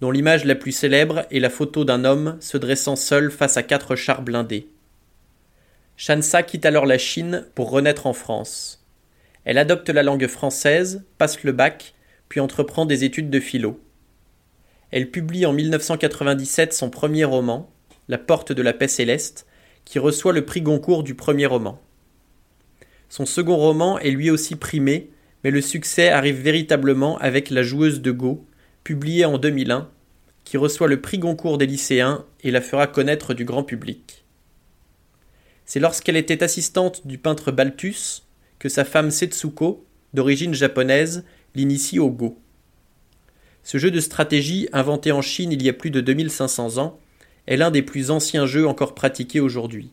dont 0.00 0.10
l'image 0.10 0.46
la 0.46 0.54
plus 0.54 0.72
célèbre 0.72 1.26
est 1.30 1.38
la 1.38 1.50
photo 1.50 1.84
d'un 1.84 2.04
homme 2.04 2.38
se 2.40 2.56
dressant 2.56 2.96
seul 2.96 3.30
face 3.30 3.58
à 3.58 3.62
quatre 3.62 3.94
chars 3.94 4.22
blindés. 4.22 4.68
Shansa 5.96 6.42
quitte 6.42 6.64
alors 6.64 6.86
la 6.86 6.96
Chine 6.96 7.46
pour 7.54 7.70
renaître 7.70 8.06
en 8.06 8.14
France. 8.14 8.79
Elle 9.44 9.58
adopte 9.58 9.88
la 9.88 10.02
langue 10.02 10.26
française, 10.26 11.04
passe 11.18 11.42
le 11.42 11.52
bac, 11.52 11.94
puis 12.28 12.40
entreprend 12.40 12.86
des 12.86 13.04
études 13.04 13.30
de 13.30 13.40
philo. 13.40 13.80
Elle 14.90 15.10
publie 15.10 15.46
en 15.46 15.52
1997 15.52 16.72
son 16.72 16.90
premier 16.90 17.24
roman, 17.24 17.70
La 18.08 18.18
porte 18.18 18.52
de 18.52 18.62
la 18.62 18.72
paix 18.72 18.88
céleste, 18.88 19.46
qui 19.84 19.98
reçoit 19.98 20.32
le 20.32 20.44
prix 20.44 20.62
Goncourt 20.62 21.02
du 21.02 21.14
premier 21.14 21.46
roman. 21.46 21.80
Son 23.08 23.26
second 23.26 23.56
roman 23.56 23.98
est 23.98 24.10
lui 24.10 24.30
aussi 24.30 24.56
primé, 24.56 25.10
mais 25.42 25.50
le 25.50 25.60
succès 25.60 26.08
arrive 26.08 26.40
véritablement 26.40 27.18
avec 27.18 27.50
La 27.50 27.62
joueuse 27.62 28.00
de 28.00 28.10
Go, 28.10 28.44
publié 28.84 29.24
en 29.24 29.38
2001, 29.38 29.88
qui 30.44 30.56
reçoit 30.56 30.88
le 30.88 31.00
prix 31.00 31.18
Goncourt 31.18 31.58
des 31.58 31.66
lycéens 31.66 32.24
et 32.42 32.50
la 32.50 32.60
fera 32.60 32.86
connaître 32.86 33.34
du 33.34 33.44
grand 33.44 33.62
public. 33.62 34.24
C'est 35.64 35.80
lorsqu'elle 35.80 36.16
était 36.16 36.42
assistante 36.42 37.06
du 37.06 37.18
peintre 37.18 37.52
Balthus 37.52 38.22
que 38.60 38.68
sa 38.68 38.84
femme 38.84 39.10
Setsuko, 39.10 39.84
d'origine 40.14 40.54
japonaise, 40.54 41.24
l'initie 41.56 41.98
au 41.98 42.10
Go. 42.10 42.38
Ce 43.64 43.78
jeu 43.78 43.90
de 43.90 44.00
stratégie, 44.00 44.68
inventé 44.72 45.10
en 45.10 45.22
Chine 45.22 45.50
il 45.50 45.62
y 45.62 45.68
a 45.68 45.72
plus 45.72 45.90
de 45.90 46.00
2500 46.00 46.78
ans, 46.78 46.98
est 47.48 47.56
l'un 47.56 47.72
des 47.72 47.82
plus 47.82 48.12
anciens 48.12 48.46
jeux 48.46 48.68
encore 48.68 48.94
pratiqués 48.94 49.40
aujourd'hui. 49.40 49.90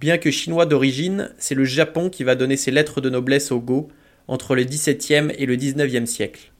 Bien 0.00 0.18
que 0.18 0.30
chinois 0.30 0.66
d'origine, 0.66 1.32
c'est 1.38 1.54
le 1.54 1.64
Japon 1.64 2.10
qui 2.10 2.24
va 2.24 2.34
donner 2.34 2.56
ses 2.56 2.72
lettres 2.72 3.00
de 3.00 3.10
noblesse 3.10 3.52
au 3.52 3.60
Go 3.60 3.88
entre 4.28 4.54
le 4.54 4.64
XVIIe 4.64 5.30
et 5.36 5.46
le 5.46 5.54
XIXe 5.54 6.10
siècle. 6.10 6.52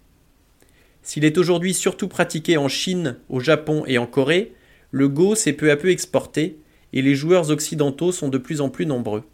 S'il 1.03 1.25
est 1.25 1.39
aujourd'hui 1.39 1.75
surtout 1.75 2.07
pratiqué 2.07 2.57
en 2.59 2.69
Chine, 2.69 3.17
au 3.29 3.41
Japon 3.41 3.83
et 3.87 3.99
en 3.99 4.07
Corée, 4.07 4.53
le 4.91 5.09
Go 5.09 5.35
s'est 5.35 5.55
peu 5.55 5.71
à 5.71 5.77
peu 5.77 5.91
exporté 5.91 6.59
et 6.93 7.01
les 7.01 7.15
joueurs 7.15 7.51
occidentaux 7.51 8.13
sont 8.13 8.29
de 8.29 8.39
plus 8.39 8.61
en 8.61 8.69
plus 8.69 8.87
nombreux. 8.87 9.25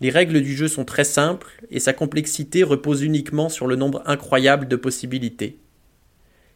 Les 0.00 0.10
règles 0.10 0.40
du 0.42 0.56
jeu 0.56 0.68
sont 0.68 0.84
très 0.84 1.04
simples 1.04 1.60
et 1.70 1.80
sa 1.80 1.92
complexité 1.92 2.62
repose 2.62 3.02
uniquement 3.02 3.48
sur 3.48 3.66
le 3.66 3.76
nombre 3.76 4.02
incroyable 4.06 4.68
de 4.68 4.76
possibilités. 4.76 5.58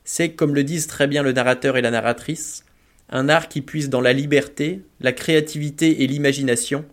C'est, 0.04 0.32
comme 0.32 0.54
le 0.54 0.64
disent 0.64 0.86
très 0.86 1.06
bien 1.06 1.22
le 1.22 1.32
narrateur 1.32 1.76
et 1.76 1.82
la 1.82 1.90
narratrice, 1.90 2.64
un 3.08 3.28
art 3.28 3.48
qui 3.48 3.60
puise 3.60 3.90
dans 3.90 4.00
la 4.00 4.12
liberté, 4.12 4.82
la 5.00 5.12
créativité 5.12 6.02
et 6.02 6.06
l'imagination, 6.06 6.84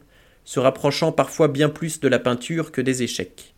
se 0.43 0.59
rapprochant 0.59 1.11
parfois 1.11 1.47
bien 1.47 1.69
plus 1.69 1.99
de 1.99 2.07
la 2.07 2.19
peinture 2.19 2.71
que 2.71 2.81
des 2.81 3.03
échecs. 3.03 3.53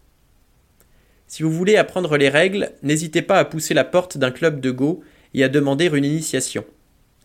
Si 1.27 1.43
vous 1.43 1.51
voulez 1.51 1.77
apprendre 1.77 2.17
les 2.17 2.27
règles, 2.27 2.73
n'hésitez 2.83 3.21
pas 3.21 3.39
à 3.39 3.45
pousser 3.45 3.73
la 3.73 3.85
porte 3.85 4.17
d'un 4.17 4.31
club 4.31 4.59
de 4.59 4.69
Go 4.69 5.01
et 5.33 5.45
à 5.45 5.49
demander 5.49 5.89
une 5.93 6.03
initiation. 6.03 6.65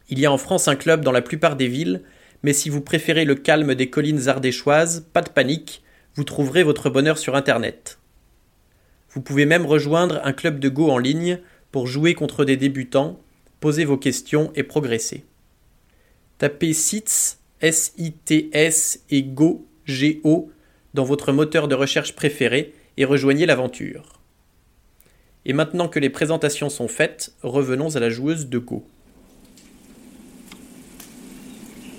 Il 0.08 0.20
y 0.20 0.26
a 0.26 0.30
en 0.30 0.38
France 0.38 0.68
un 0.68 0.76
club 0.76 1.04
dans 1.04 1.10
la 1.10 1.22
plupart 1.22 1.56
des 1.56 1.66
villes, 1.66 2.02
mais 2.46 2.52
si 2.52 2.70
vous 2.70 2.80
préférez 2.80 3.24
le 3.24 3.34
calme 3.34 3.74
des 3.74 3.90
collines 3.90 4.28
ardéchoises, 4.28 5.04
pas 5.12 5.20
de 5.20 5.30
panique, 5.30 5.82
vous 6.14 6.22
trouverez 6.22 6.62
votre 6.62 6.90
bonheur 6.90 7.18
sur 7.18 7.34
Internet. 7.34 7.98
Vous 9.10 9.20
pouvez 9.20 9.46
même 9.46 9.66
rejoindre 9.66 10.20
un 10.22 10.32
club 10.32 10.60
de 10.60 10.68
Go 10.68 10.88
en 10.88 10.98
ligne 10.98 11.40
pour 11.72 11.88
jouer 11.88 12.14
contre 12.14 12.44
des 12.44 12.56
débutants, 12.56 13.18
poser 13.58 13.84
vos 13.84 13.96
questions 13.96 14.52
et 14.54 14.62
progresser. 14.62 15.24
Tapez 16.38 16.72
SITS, 16.72 17.40
S-I-T-S 17.62 19.00
et 19.10 19.24
Go, 19.24 19.66
G-O, 19.84 20.48
dans 20.94 21.02
votre 21.02 21.32
moteur 21.32 21.66
de 21.66 21.74
recherche 21.74 22.14
préféré 22.14 22.74
et 22.96 23.04
rejoignez 23.04 23.46
l'aventure. 23.46 24.20
Et 25.46 25.52
maintenant 25.52 25.88
que 25.88 25.98
les 25.98 26.10
présentations 26.10 26.68
sont 26.68 26.86
faites, 26.86 27.34
revenons 27.42 27.96
à 27.96 27.98
la 27.98 28.08
joueuse 28.08 28.46
de 28.46 28.58
Go. 28.58 28.86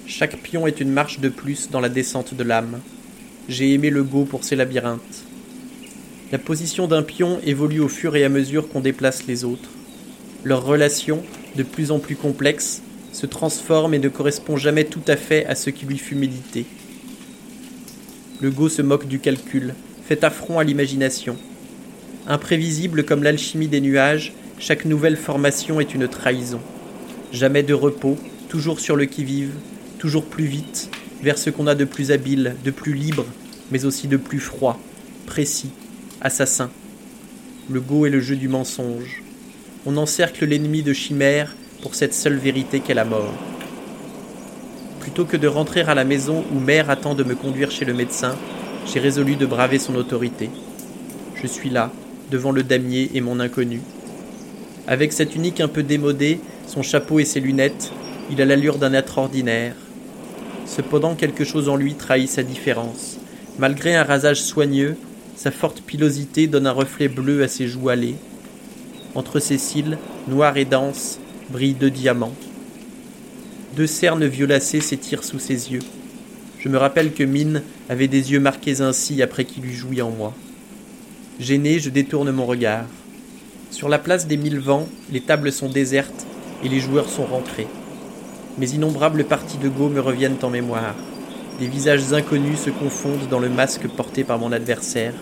Chaque 0.09 0.37
pion 0.37 0.65
est 0.67 0.79
une 0.79 0.89
marche 0.89 1.19
de 1.19 1.27
plus 1.27 1.69
dans 1.69 1.81
la 1.81 1.89
descente 1.89 2.33
de 2.33 2.43
l'âme. 2.43 2.79
J'ai 3.49 3.73
aimé 3.73 3.89
le 3.89 4.03
go 4.03 4.23
pour 4.23 4.45
ces 4.45 4.55
labyrinthes. 4.55 5.25
La 6.31 6.37
position 6.37 6.87
d'un 6.87 7.03
pion 7.03 7.41
évolue 7.45 7.81
au 7.81 7.89
fur 7.89 8.15
et 8.15 8.23
à 8.23 8.29
mesure 8.29 8.69
qu'on 8.69 8.79
déplace 8.79 9.27
les 9.27 9.43
autres. 9.43 9.69
Leur 10.45 10.63
relation, 10.63 11.23
de 11.57 11.63
plus 11.63 11.91
en 11.91 11.99
plus 11.99 12.15
complexe, 12.15 12.81
se 13.11 13.25
transforme 13.25 13.93
et 13.93 13.99
ne 13.99 14.07
correspond 14.07 14.55
jamais 14.55 14.85
tout 14.85 15.01
à 15.09 15.17
fait 15.17 15.45
à 15.45 15.55
ce 15.55 15.69
qui 15.69 15.85
lui 15.85 15.97
fut 15.97 16.15
médité. 16.15 16.65
Le 18.39 18.49
go 18.49 18.69
se 18.69 18.81
moque 18.81 19.09
du 19.09 19.19
calcul, 19.19 19.75
fait 20.07 20.23
affront 20.23 20.57
à 20.57 20.63
l'imagination. 20.63 21.35
Imprévisible 22.27 23.03
comme 23.03 23.23
l'alchimie 23.23 23.67
des 23.67 23.81
nuages, 23.81 24.31
chaque 24.57 24.85
nouvelle 24.85 25.17
formation 25.17 25.81
est 25.81 25.93
une 25.93 26.07
trahison. 26.07 26.61
Jamais 27.33 27.63
de 27.63 27.73
repos, 27.73 28.17
toujours 28.47 28.79
sur 28.79 28.95
le 28.95 29.03
qui-vive, 29.03 29.51
toujours 29.97 30.25
plus 30.25 30.45
vite, 30.45 30.89
vers 31.21 31.37
ce 31.37 31.49
qu'on 31.49 31.67
a 31.67 31.75
de 31.75 31.85
plus 31.85 32.11
habile, 32.11 32.55
de 32.63 32.71
plus 32.71 32.93
libre, 32.93 33.25
mais 33.71 33.85
aussi 33.85 34.07
de 34.07 34.17
plus 34.17 34.39
froid, 34.39 34.79
précis, 35.25 35.71
assassin. 36.21 36.69
Le 37.69 37.81
go 37.81 38.05
est 38.05 38.09
le 38.09 38.21
jeu 38.21 38.35
du 38.35 38.47
mensonge. 38.47 39.23
On 39.85 39.97
encercle 39.97 40.45
l'ennemi 40.45 40.83
de 40.83 40.93
chimère 40.93 41.55
pour 41.81 41.95
cette 41.95 42.13
seule 42.13 42.37
vérité 42.37 42.79
qu'est 42.79 42.93
la 42.93 43.05
mort. 43.05 43.33
Plutôt 45.01 45.25
que 45.25 45.37
de 45.37 45.47
rentrer 45.47 45.81
à 45.81 45.95
la 45.95 46.03
maison 46.03 46.43
où 46.53 46.59
mère 46.59 46.89
attend 46.89 47.15
de 47.15 47.23
me 47.23 47.35
conduire 47.35 47.71
chez 47.71 47.85
le 47.85 47.93
médecin, 47.93 48.35
j'ai 48.85 48.99
résolu 48.99 49.35
de 49.35 49.45
braver 49.45 49.79
son 49.79 49.95
autorité. 49.95 50.49
Je 51.35 51.47
suis 51.47 51.69
là, 51.69 51.91
devant 52.31 52.51
le 52.51 52.63
damier 52.63 53.11
et 53.13 53.21
mon 53.21 53.39
inconnu. 53.39 53.81
Avec 54.87 55.11
cette 55.11 55.35
unique 55.35 55.59
un 55.59 55.67
peu 55.67 55.83
démodée, 55.83 56.39
son 56.67 56.81
chapeau 56.81 57.19
et 57.19 57.25
ses 57.25 57.39
lunettes, 57.39 57.91
il 58.29 58.41
a 58.41 58.45
l'allure 58.45 58.77
d'un 58.77 58.93
être 58.93 59.17
ordinaire, 59.17 59.75
Cependant, 60.77 61.15
quelque 61.15 61.43
chose 61.43 61.69
en 61.69 61.75
lui 61.75 61.95
trahit 61.95 62.29
sa 62.29 62.43
différence. 62.43 63.17
Malgré 63.57 63.95
un 63.95 64.03
rasage 64.03 64.43
soigneux, 64.43 64.95
sa 65.35 65.49
forte 65.49 65.81
pilosité 65.81 66.45
donne 66.45 66.67
un 66.67 66.71
reflet 66.71 67.07
bleu 67.07 67.41
à 67.41 67.47
ses 67.47 67.67
joues 67.67 67.89
allées. 67.89 68.13
Entre 69.15 69.39
ses 69.39 69.57
cils, 69.57 69.97
noirs 70.27 70.55
et 70.55 70.65
denses, 70.65 71.17
brillent 71.49 71.73
deux 71.73 71.89
diamants. 71.89 72.35
Deux 73.75 73.87
cernes 73.87 74.27
violacées 74.27 74.81
s'étirent 74.81 75.23
sous 75.23 75.39
ses 75.39 75.71
yeux. 75.71 75.81
Je 76.59 76.69
me 76.69 76.77
rappelle 76.77 77.11
que 77.11 77.23
Mine 77.23 77.63
avait 77.89 78.07
des 78.07 78.31
yeux 78.31 78.39
marqués 78.39 78.79
ainsi 78.79 79.23
après 79.23 79.45
qu'il 79.45 79.65
eut 79.65 79.73
joui 79.73 80.03
en 80.03 80.11
moi. 80.11 80.35
Gêné, 81.39 81.79
je 81.79 81.89
détourne 81.89 82.29
mon 82.29 82.45
regard. 82.45 82.85
Sur 83.71 83.89
la 83.89 83.97
place 83.97 84.27
des 84.27 84.37
mille 84.37 84.59
vents, 84.59 84.87
les 85.11 85.21
tables 85.21 85.51
sont 85.51 85.69
désertes 85.69 86.27
et 86.63 86.69
les 86.69 86.79
joueurs 86.79 87.09
sont 87.09 87.25
rentrés. 87.25 87.67
Mes 88.59 88.73
innombrables 88.73 89.23
parties 89.23 89.59
de 89.59 89.69
Go 89.69 89.87
me 89.87 89.99
reviennent 89.99 90.39
en 90.41 90.49
mémoire. 90.49 90.95
Des 91.59 91.67
visages 91.67 92.11
inconnus 92.11 92.61
se 92.61 92.71
confondent 92.71 93.29
dans 93.29 93.37
le 93.37 93.49
masque 93.49 93.87
porté 93.87 94.23
par 94.23 94.39
mon 94.39 94.51
adversaire. 94.51 95.13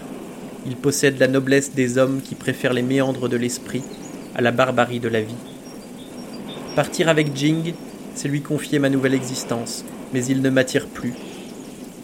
Il 0.66 0.78
possède 0.78 1.20
la 1.20 1.28
noblesse 1.28 1.74
des 1.74 1.98
hommes 1.98 2.22
qui 2.22 2.34
préfèrent 2.36 2.72
les 2.72 2.82
méandres 2.82 3.28
de 3.28 3.36
l'esprit 3.36 3.84
à 4.36 4.42
la 4.42 4.52
barbarie 4.52 5.02
de 5.02 5.10
la 5.10 5.20
vie. 5.20 5.36
Partir 6.78 7.10
avec 7.10 7.36
Jing, 7.36 7.74
c'est 8.14 8.30
lui 8.30 8.42
confier 8.42 8.80
ma 8.80 8.90
nouvelle 8.90 9.14
existence, 9.14 9.84
mais 10.14 10.24
il 10.26 10.42
ne 10.42 10.50
m'attire 10.50 10.88
plus. 10.88 11.14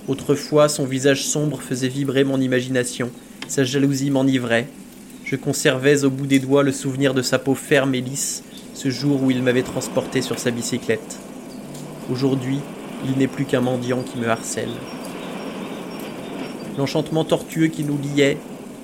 Autrefois, 0.10 0.68
son 0.68 0.84
visage 0.84 1.24
sombre 1.24 1.62
faisait 1.62 1.88
vibrer 1.88 2.26
mon 2.26 2.42
imagination, 2.42 3.10
sa 3.48 3.64
jalousie 3.64 4.12
m'enivrait. 4.12 4.68
Je 5.24 5.38
conservais 5.38 6.04
au 6.04 6.10
bout 6.10 6.28
des 6.28 6.40
doigts 6.40 6.64
le 6.64 6.74
souvenir 6.74 7.14
de 7.14 7.22
sa 7.22 7.40
peau 7.40 7.56
ferme 7.56 7.96
et 7.96 8.02
lisse, 8.02 8.44
ce 8.74 8.90
jour 8.90 9.24
où 9.24 9.32
il 9.32 9.42
m'avait 9.44 9.64
transporté 9.64 10.22
sur 10.22 10.38
sa 10.38 10.52
bicyclette. 10.52 11.21
Aujourd'hui, 12.12 12.60
il 13.06 13.18
n'est 13.18 13.28
plus 13.28 13.46
qu'un 13.46 13.62
mendiant 13.62 14.02
qui 14.02 14.20
me 14.20 14.28
harcèle. 14.28 14.74
L'enchantement 16.78 17.24
tortueux 17.24 17.68
qui 17.68 17.86
nous 17.86 17.98
liait, 17.98 18.38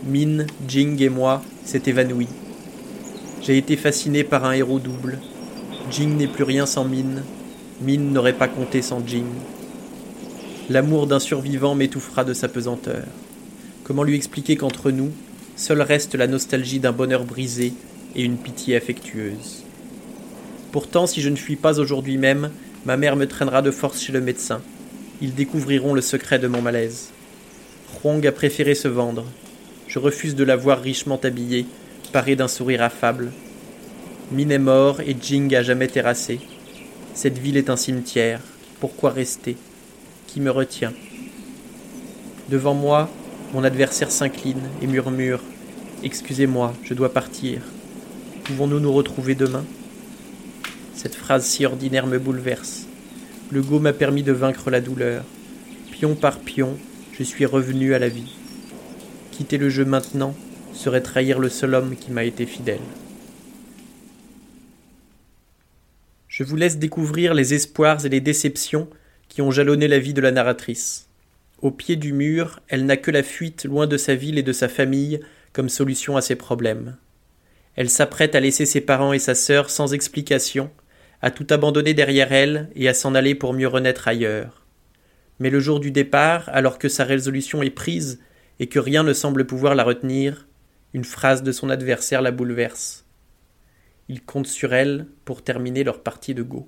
Min, 0.05 0.45
Jing 0.65 1.01
et 1.01 1.09
moi, 1.09 1.41
s'est 1.65 1.81
évanoui. 1.87 2.29
J'ai 3.41 3.57
été 3.57 3.75
fasciné 3.75 4.23
par 4.23 4.45
un 4.45 4.53
héros 4.53 4.79
double. 4.79 5.19
Jing 5.91 6.15
n'est 6.15 6.27
plus 6.27 6.45
rien 6.45 6.65
sans 6.65 6.85
Min. 6.85 7.21
Min 7.81 7.97
n'aurait 7.97 8.31
pas 8.31 8.47
compté 8.47 8.81
sans 8.81 9.05
Jing. 9.05 9.27
L'amour 10.69 11.05
d'un 11.05 11.19
survivant 11.19 11.75
m'étouffera 11.75 12.23
de 12.23 12.33
sa 12.33 12.47
pesanteur. 12.47 13.03
Comment 13.83 14.03
lui 14.03 14.15
expliquer 14.15 14.55
qu'entre 14.55 14.89
nous, 14.89 15.11
seul 15.57 15.81
reste 15.81 16.15
la 16.15 16.27
nostalgie 16.27 16.79
d'un 16.79 16.93
bonheur 16.93 17.25
brisé 17.25 17.73
et 18.15 18.23
une 18.23 18.37
pitié 18.37 18.77
affectueuse? 18.77 19.63
Pourtant, 20.71 21.07
si 21.07 21.21
je 21.21 21.29
ne 21.29 21.35
fuis 21.35 21.55
pas 21.57 21.79
aujourd'hui 21.79 22.17
même, 22.17 22.51
ma 22.85 22.97
mère 22.97 23.15
me 23.15 23.27
traînera 23.27 23.61
de 23.61 23.71
force 23.71 24.01
chez 24.01 24.11
le 24.13 24.21
médecin. 24.21 24.61
Ils 25.21 25.33
découvriront 25.33 25.93
le 25.93 26.01
secret 26.01 26.39
de 26.39 26.47
mon 26.47 26.61
malaise. 26.61 27.09
Huang 28.03 28.25
a 28.25 28.31
préféré 28.31 28.75
se 28.75 28.87
vendre. 28.87 29.25
Je 29.87 29.99
refuse 29.99 30.35
de 30.35 30.43
la 30.43 30.55
voir 30.55 30.81
richement 30.81 31.19
habillée, 31.23 31.65
parée 32.11 32.35
d'un 32.35 32.47
sourire 32.47 32.83
affable. 32.83 33.31
Min 34.31 34.49
est 34.49 34.59
mort 34.59 35.01
et 35.01 35.15
Jing 35.19 35.55
a 35.55 35.63
jamais 35.63 35.87
terrassé. 35.87 36.39
Cette 37.13 37.37
ville 37.37 37.57
est 37.57 37.69
un 37.69 37.77
cimetière. 37.77 38.41
Pourquoi 38.79 39.09
rester? 39.09 39.57
Qui 40.27 40.41
me 40.41 40.51
retient? 40.51 40.93
Devant 42.49 42.73
moi, 42.73 43.09
mon 43.53 43.63
adversaire 43.63 44.11
s'incline 44.11 44.61
et 44.81 44.87
murmure 44.87 45.41
Excusez-moi, 46.03 46.73
je 46.83 46.93
dois 46.93 47.11
partir. 47.11 47.61
Pouvons-nous 48.43 48.79
nous 48.79 48.93
retrouver 48.93 49.33
demain? 49.33 49.65
Cette 50.97 51.13
phrase 51.13 51.45
si 51.45 51.63
ordinaire 51.63 52.07
me 52.07 52.17
bouleverse. 52.17 52.87
Le 53.51 53.61
go 53.61 53.79
m'a 53.79 53.93
permis 53.93 54.23
de 54.23 54.31
vaincre 54.31 54.71
la 54.71 54.81
douleur. 54.81 55.23
Pion 55.91 56.15
par 56.15 56.39
pion, 56.39 56.75
je 57.13 57.21
suis 57.21 57.45
revenu 57.45 57.93
à 57.93 57.99
la 57.99 58.09
vie. 58.09 58.33
Quitter 59.31 59.59
le 59.59 59.69
jeu 59.69 59.85
maintenant 59.85 60.35
serait 60.73 61.03
trahir 61.03 61.37
le 61.37 61.49
seul 61.49 61.75
homme 61.75 61.95
qui 61.95 62.09
m'a 62.09 62.23
été 62.23 62.47
fidèle. 62.47 62.81
Je 66.27 66.43
vous 66.43 66.55
laisse 66.55 66.79
découvrir 66.79 67.35
les 67.35 67.53
espoirs 67.53 68.03
et 68.03 68.09
les 68.09 68.19
déceptions 68.19 68.89
qui 69.29 69.43
ont 69.43 69.51
jalonné 69.51 69.87
la 69.87 69.99
vie 69.99 70.15
de 70.15 70.21
la 70.21 70.31
narratrice. 70.31 71.09
Au 71.61 71.69
pied 71.69 71.95
du 71.95 72.11
mur, 72.11 72.59
elle 72.69 72.87
n'a 72.87 72.97
que 72.97 73.11
la 73.11 73.21
fuite 73.21 73.65
loin 73.65 73.85
de 73.85 73.97
sa 73.97 74.15
ville 74.15 74.39
et 74.39 74.43
de 74.43 74.51
sa 74.51 74.67
famille 74.67 75.19
comme 75.53 75.69
solution 75.69 76.17
à 76.17 76.21
ses 76.21 76.35
problèmes. 76.35 76.97
Elle 77.75 77.91
s'apprête 77.91 78.33
à 78.33 78.39
laisser 78.39 78.65
ses 78.65 78.81
parents 78.81 79.13
et 79.13 79.19
sa 79.19 79.35
sœur 79.35 79.69
sans 79.69 79.93
explication, 79.93 80.71
à 81.21 81.31
tout 81.31 81.47
abandonner 81.49 81.93
derrière 81.93 82.31
elle 82.31 82.69
et 82.75 82.87
à 82.87 82.93
s'en 82.93 83.15
aller 83.15 83.35
pour 83.35 83.53
mieux 83.53 83.67
renaître 83.67 84.07
ailleurs. 84.07 84.65
Mais 85.39 85.49
le 85.49 85.59
jour 85.59 85.79
du 85.79 85.91
départ, 85.91 86.49
alors 86.49 86.79
que 86.79 86.89
sa 86.89 87.03
résolution 87.03 87.61
est 87.63 87.69
prise 87.69 88.19
et 88.59 88.67
que 88.67 88.79
rien 88.79 89.03
ne 89.03 89.13
semble 89.13 89.45
pouvoir 89.45 89.75
la 89.75 89.83
retenir, 89.83 90.47
une 90.93 91.03
phrase 91.03 91.43
de 91.43 91.51
son 91.51 91.69
adversaire 91.69 92.21
la 92.21 92.31
bouleverse. 92.31 93.05
Il 94.09 94.23
compte 94.23 94.47
sur 94.47 94.73
elle 94.73 95.07
pour 95.25 95.43
terminer 95.43 95.83
leur 95.83 96.01
partie 96.01 96.33
de 96.33 96.43
go. 96.43 96.67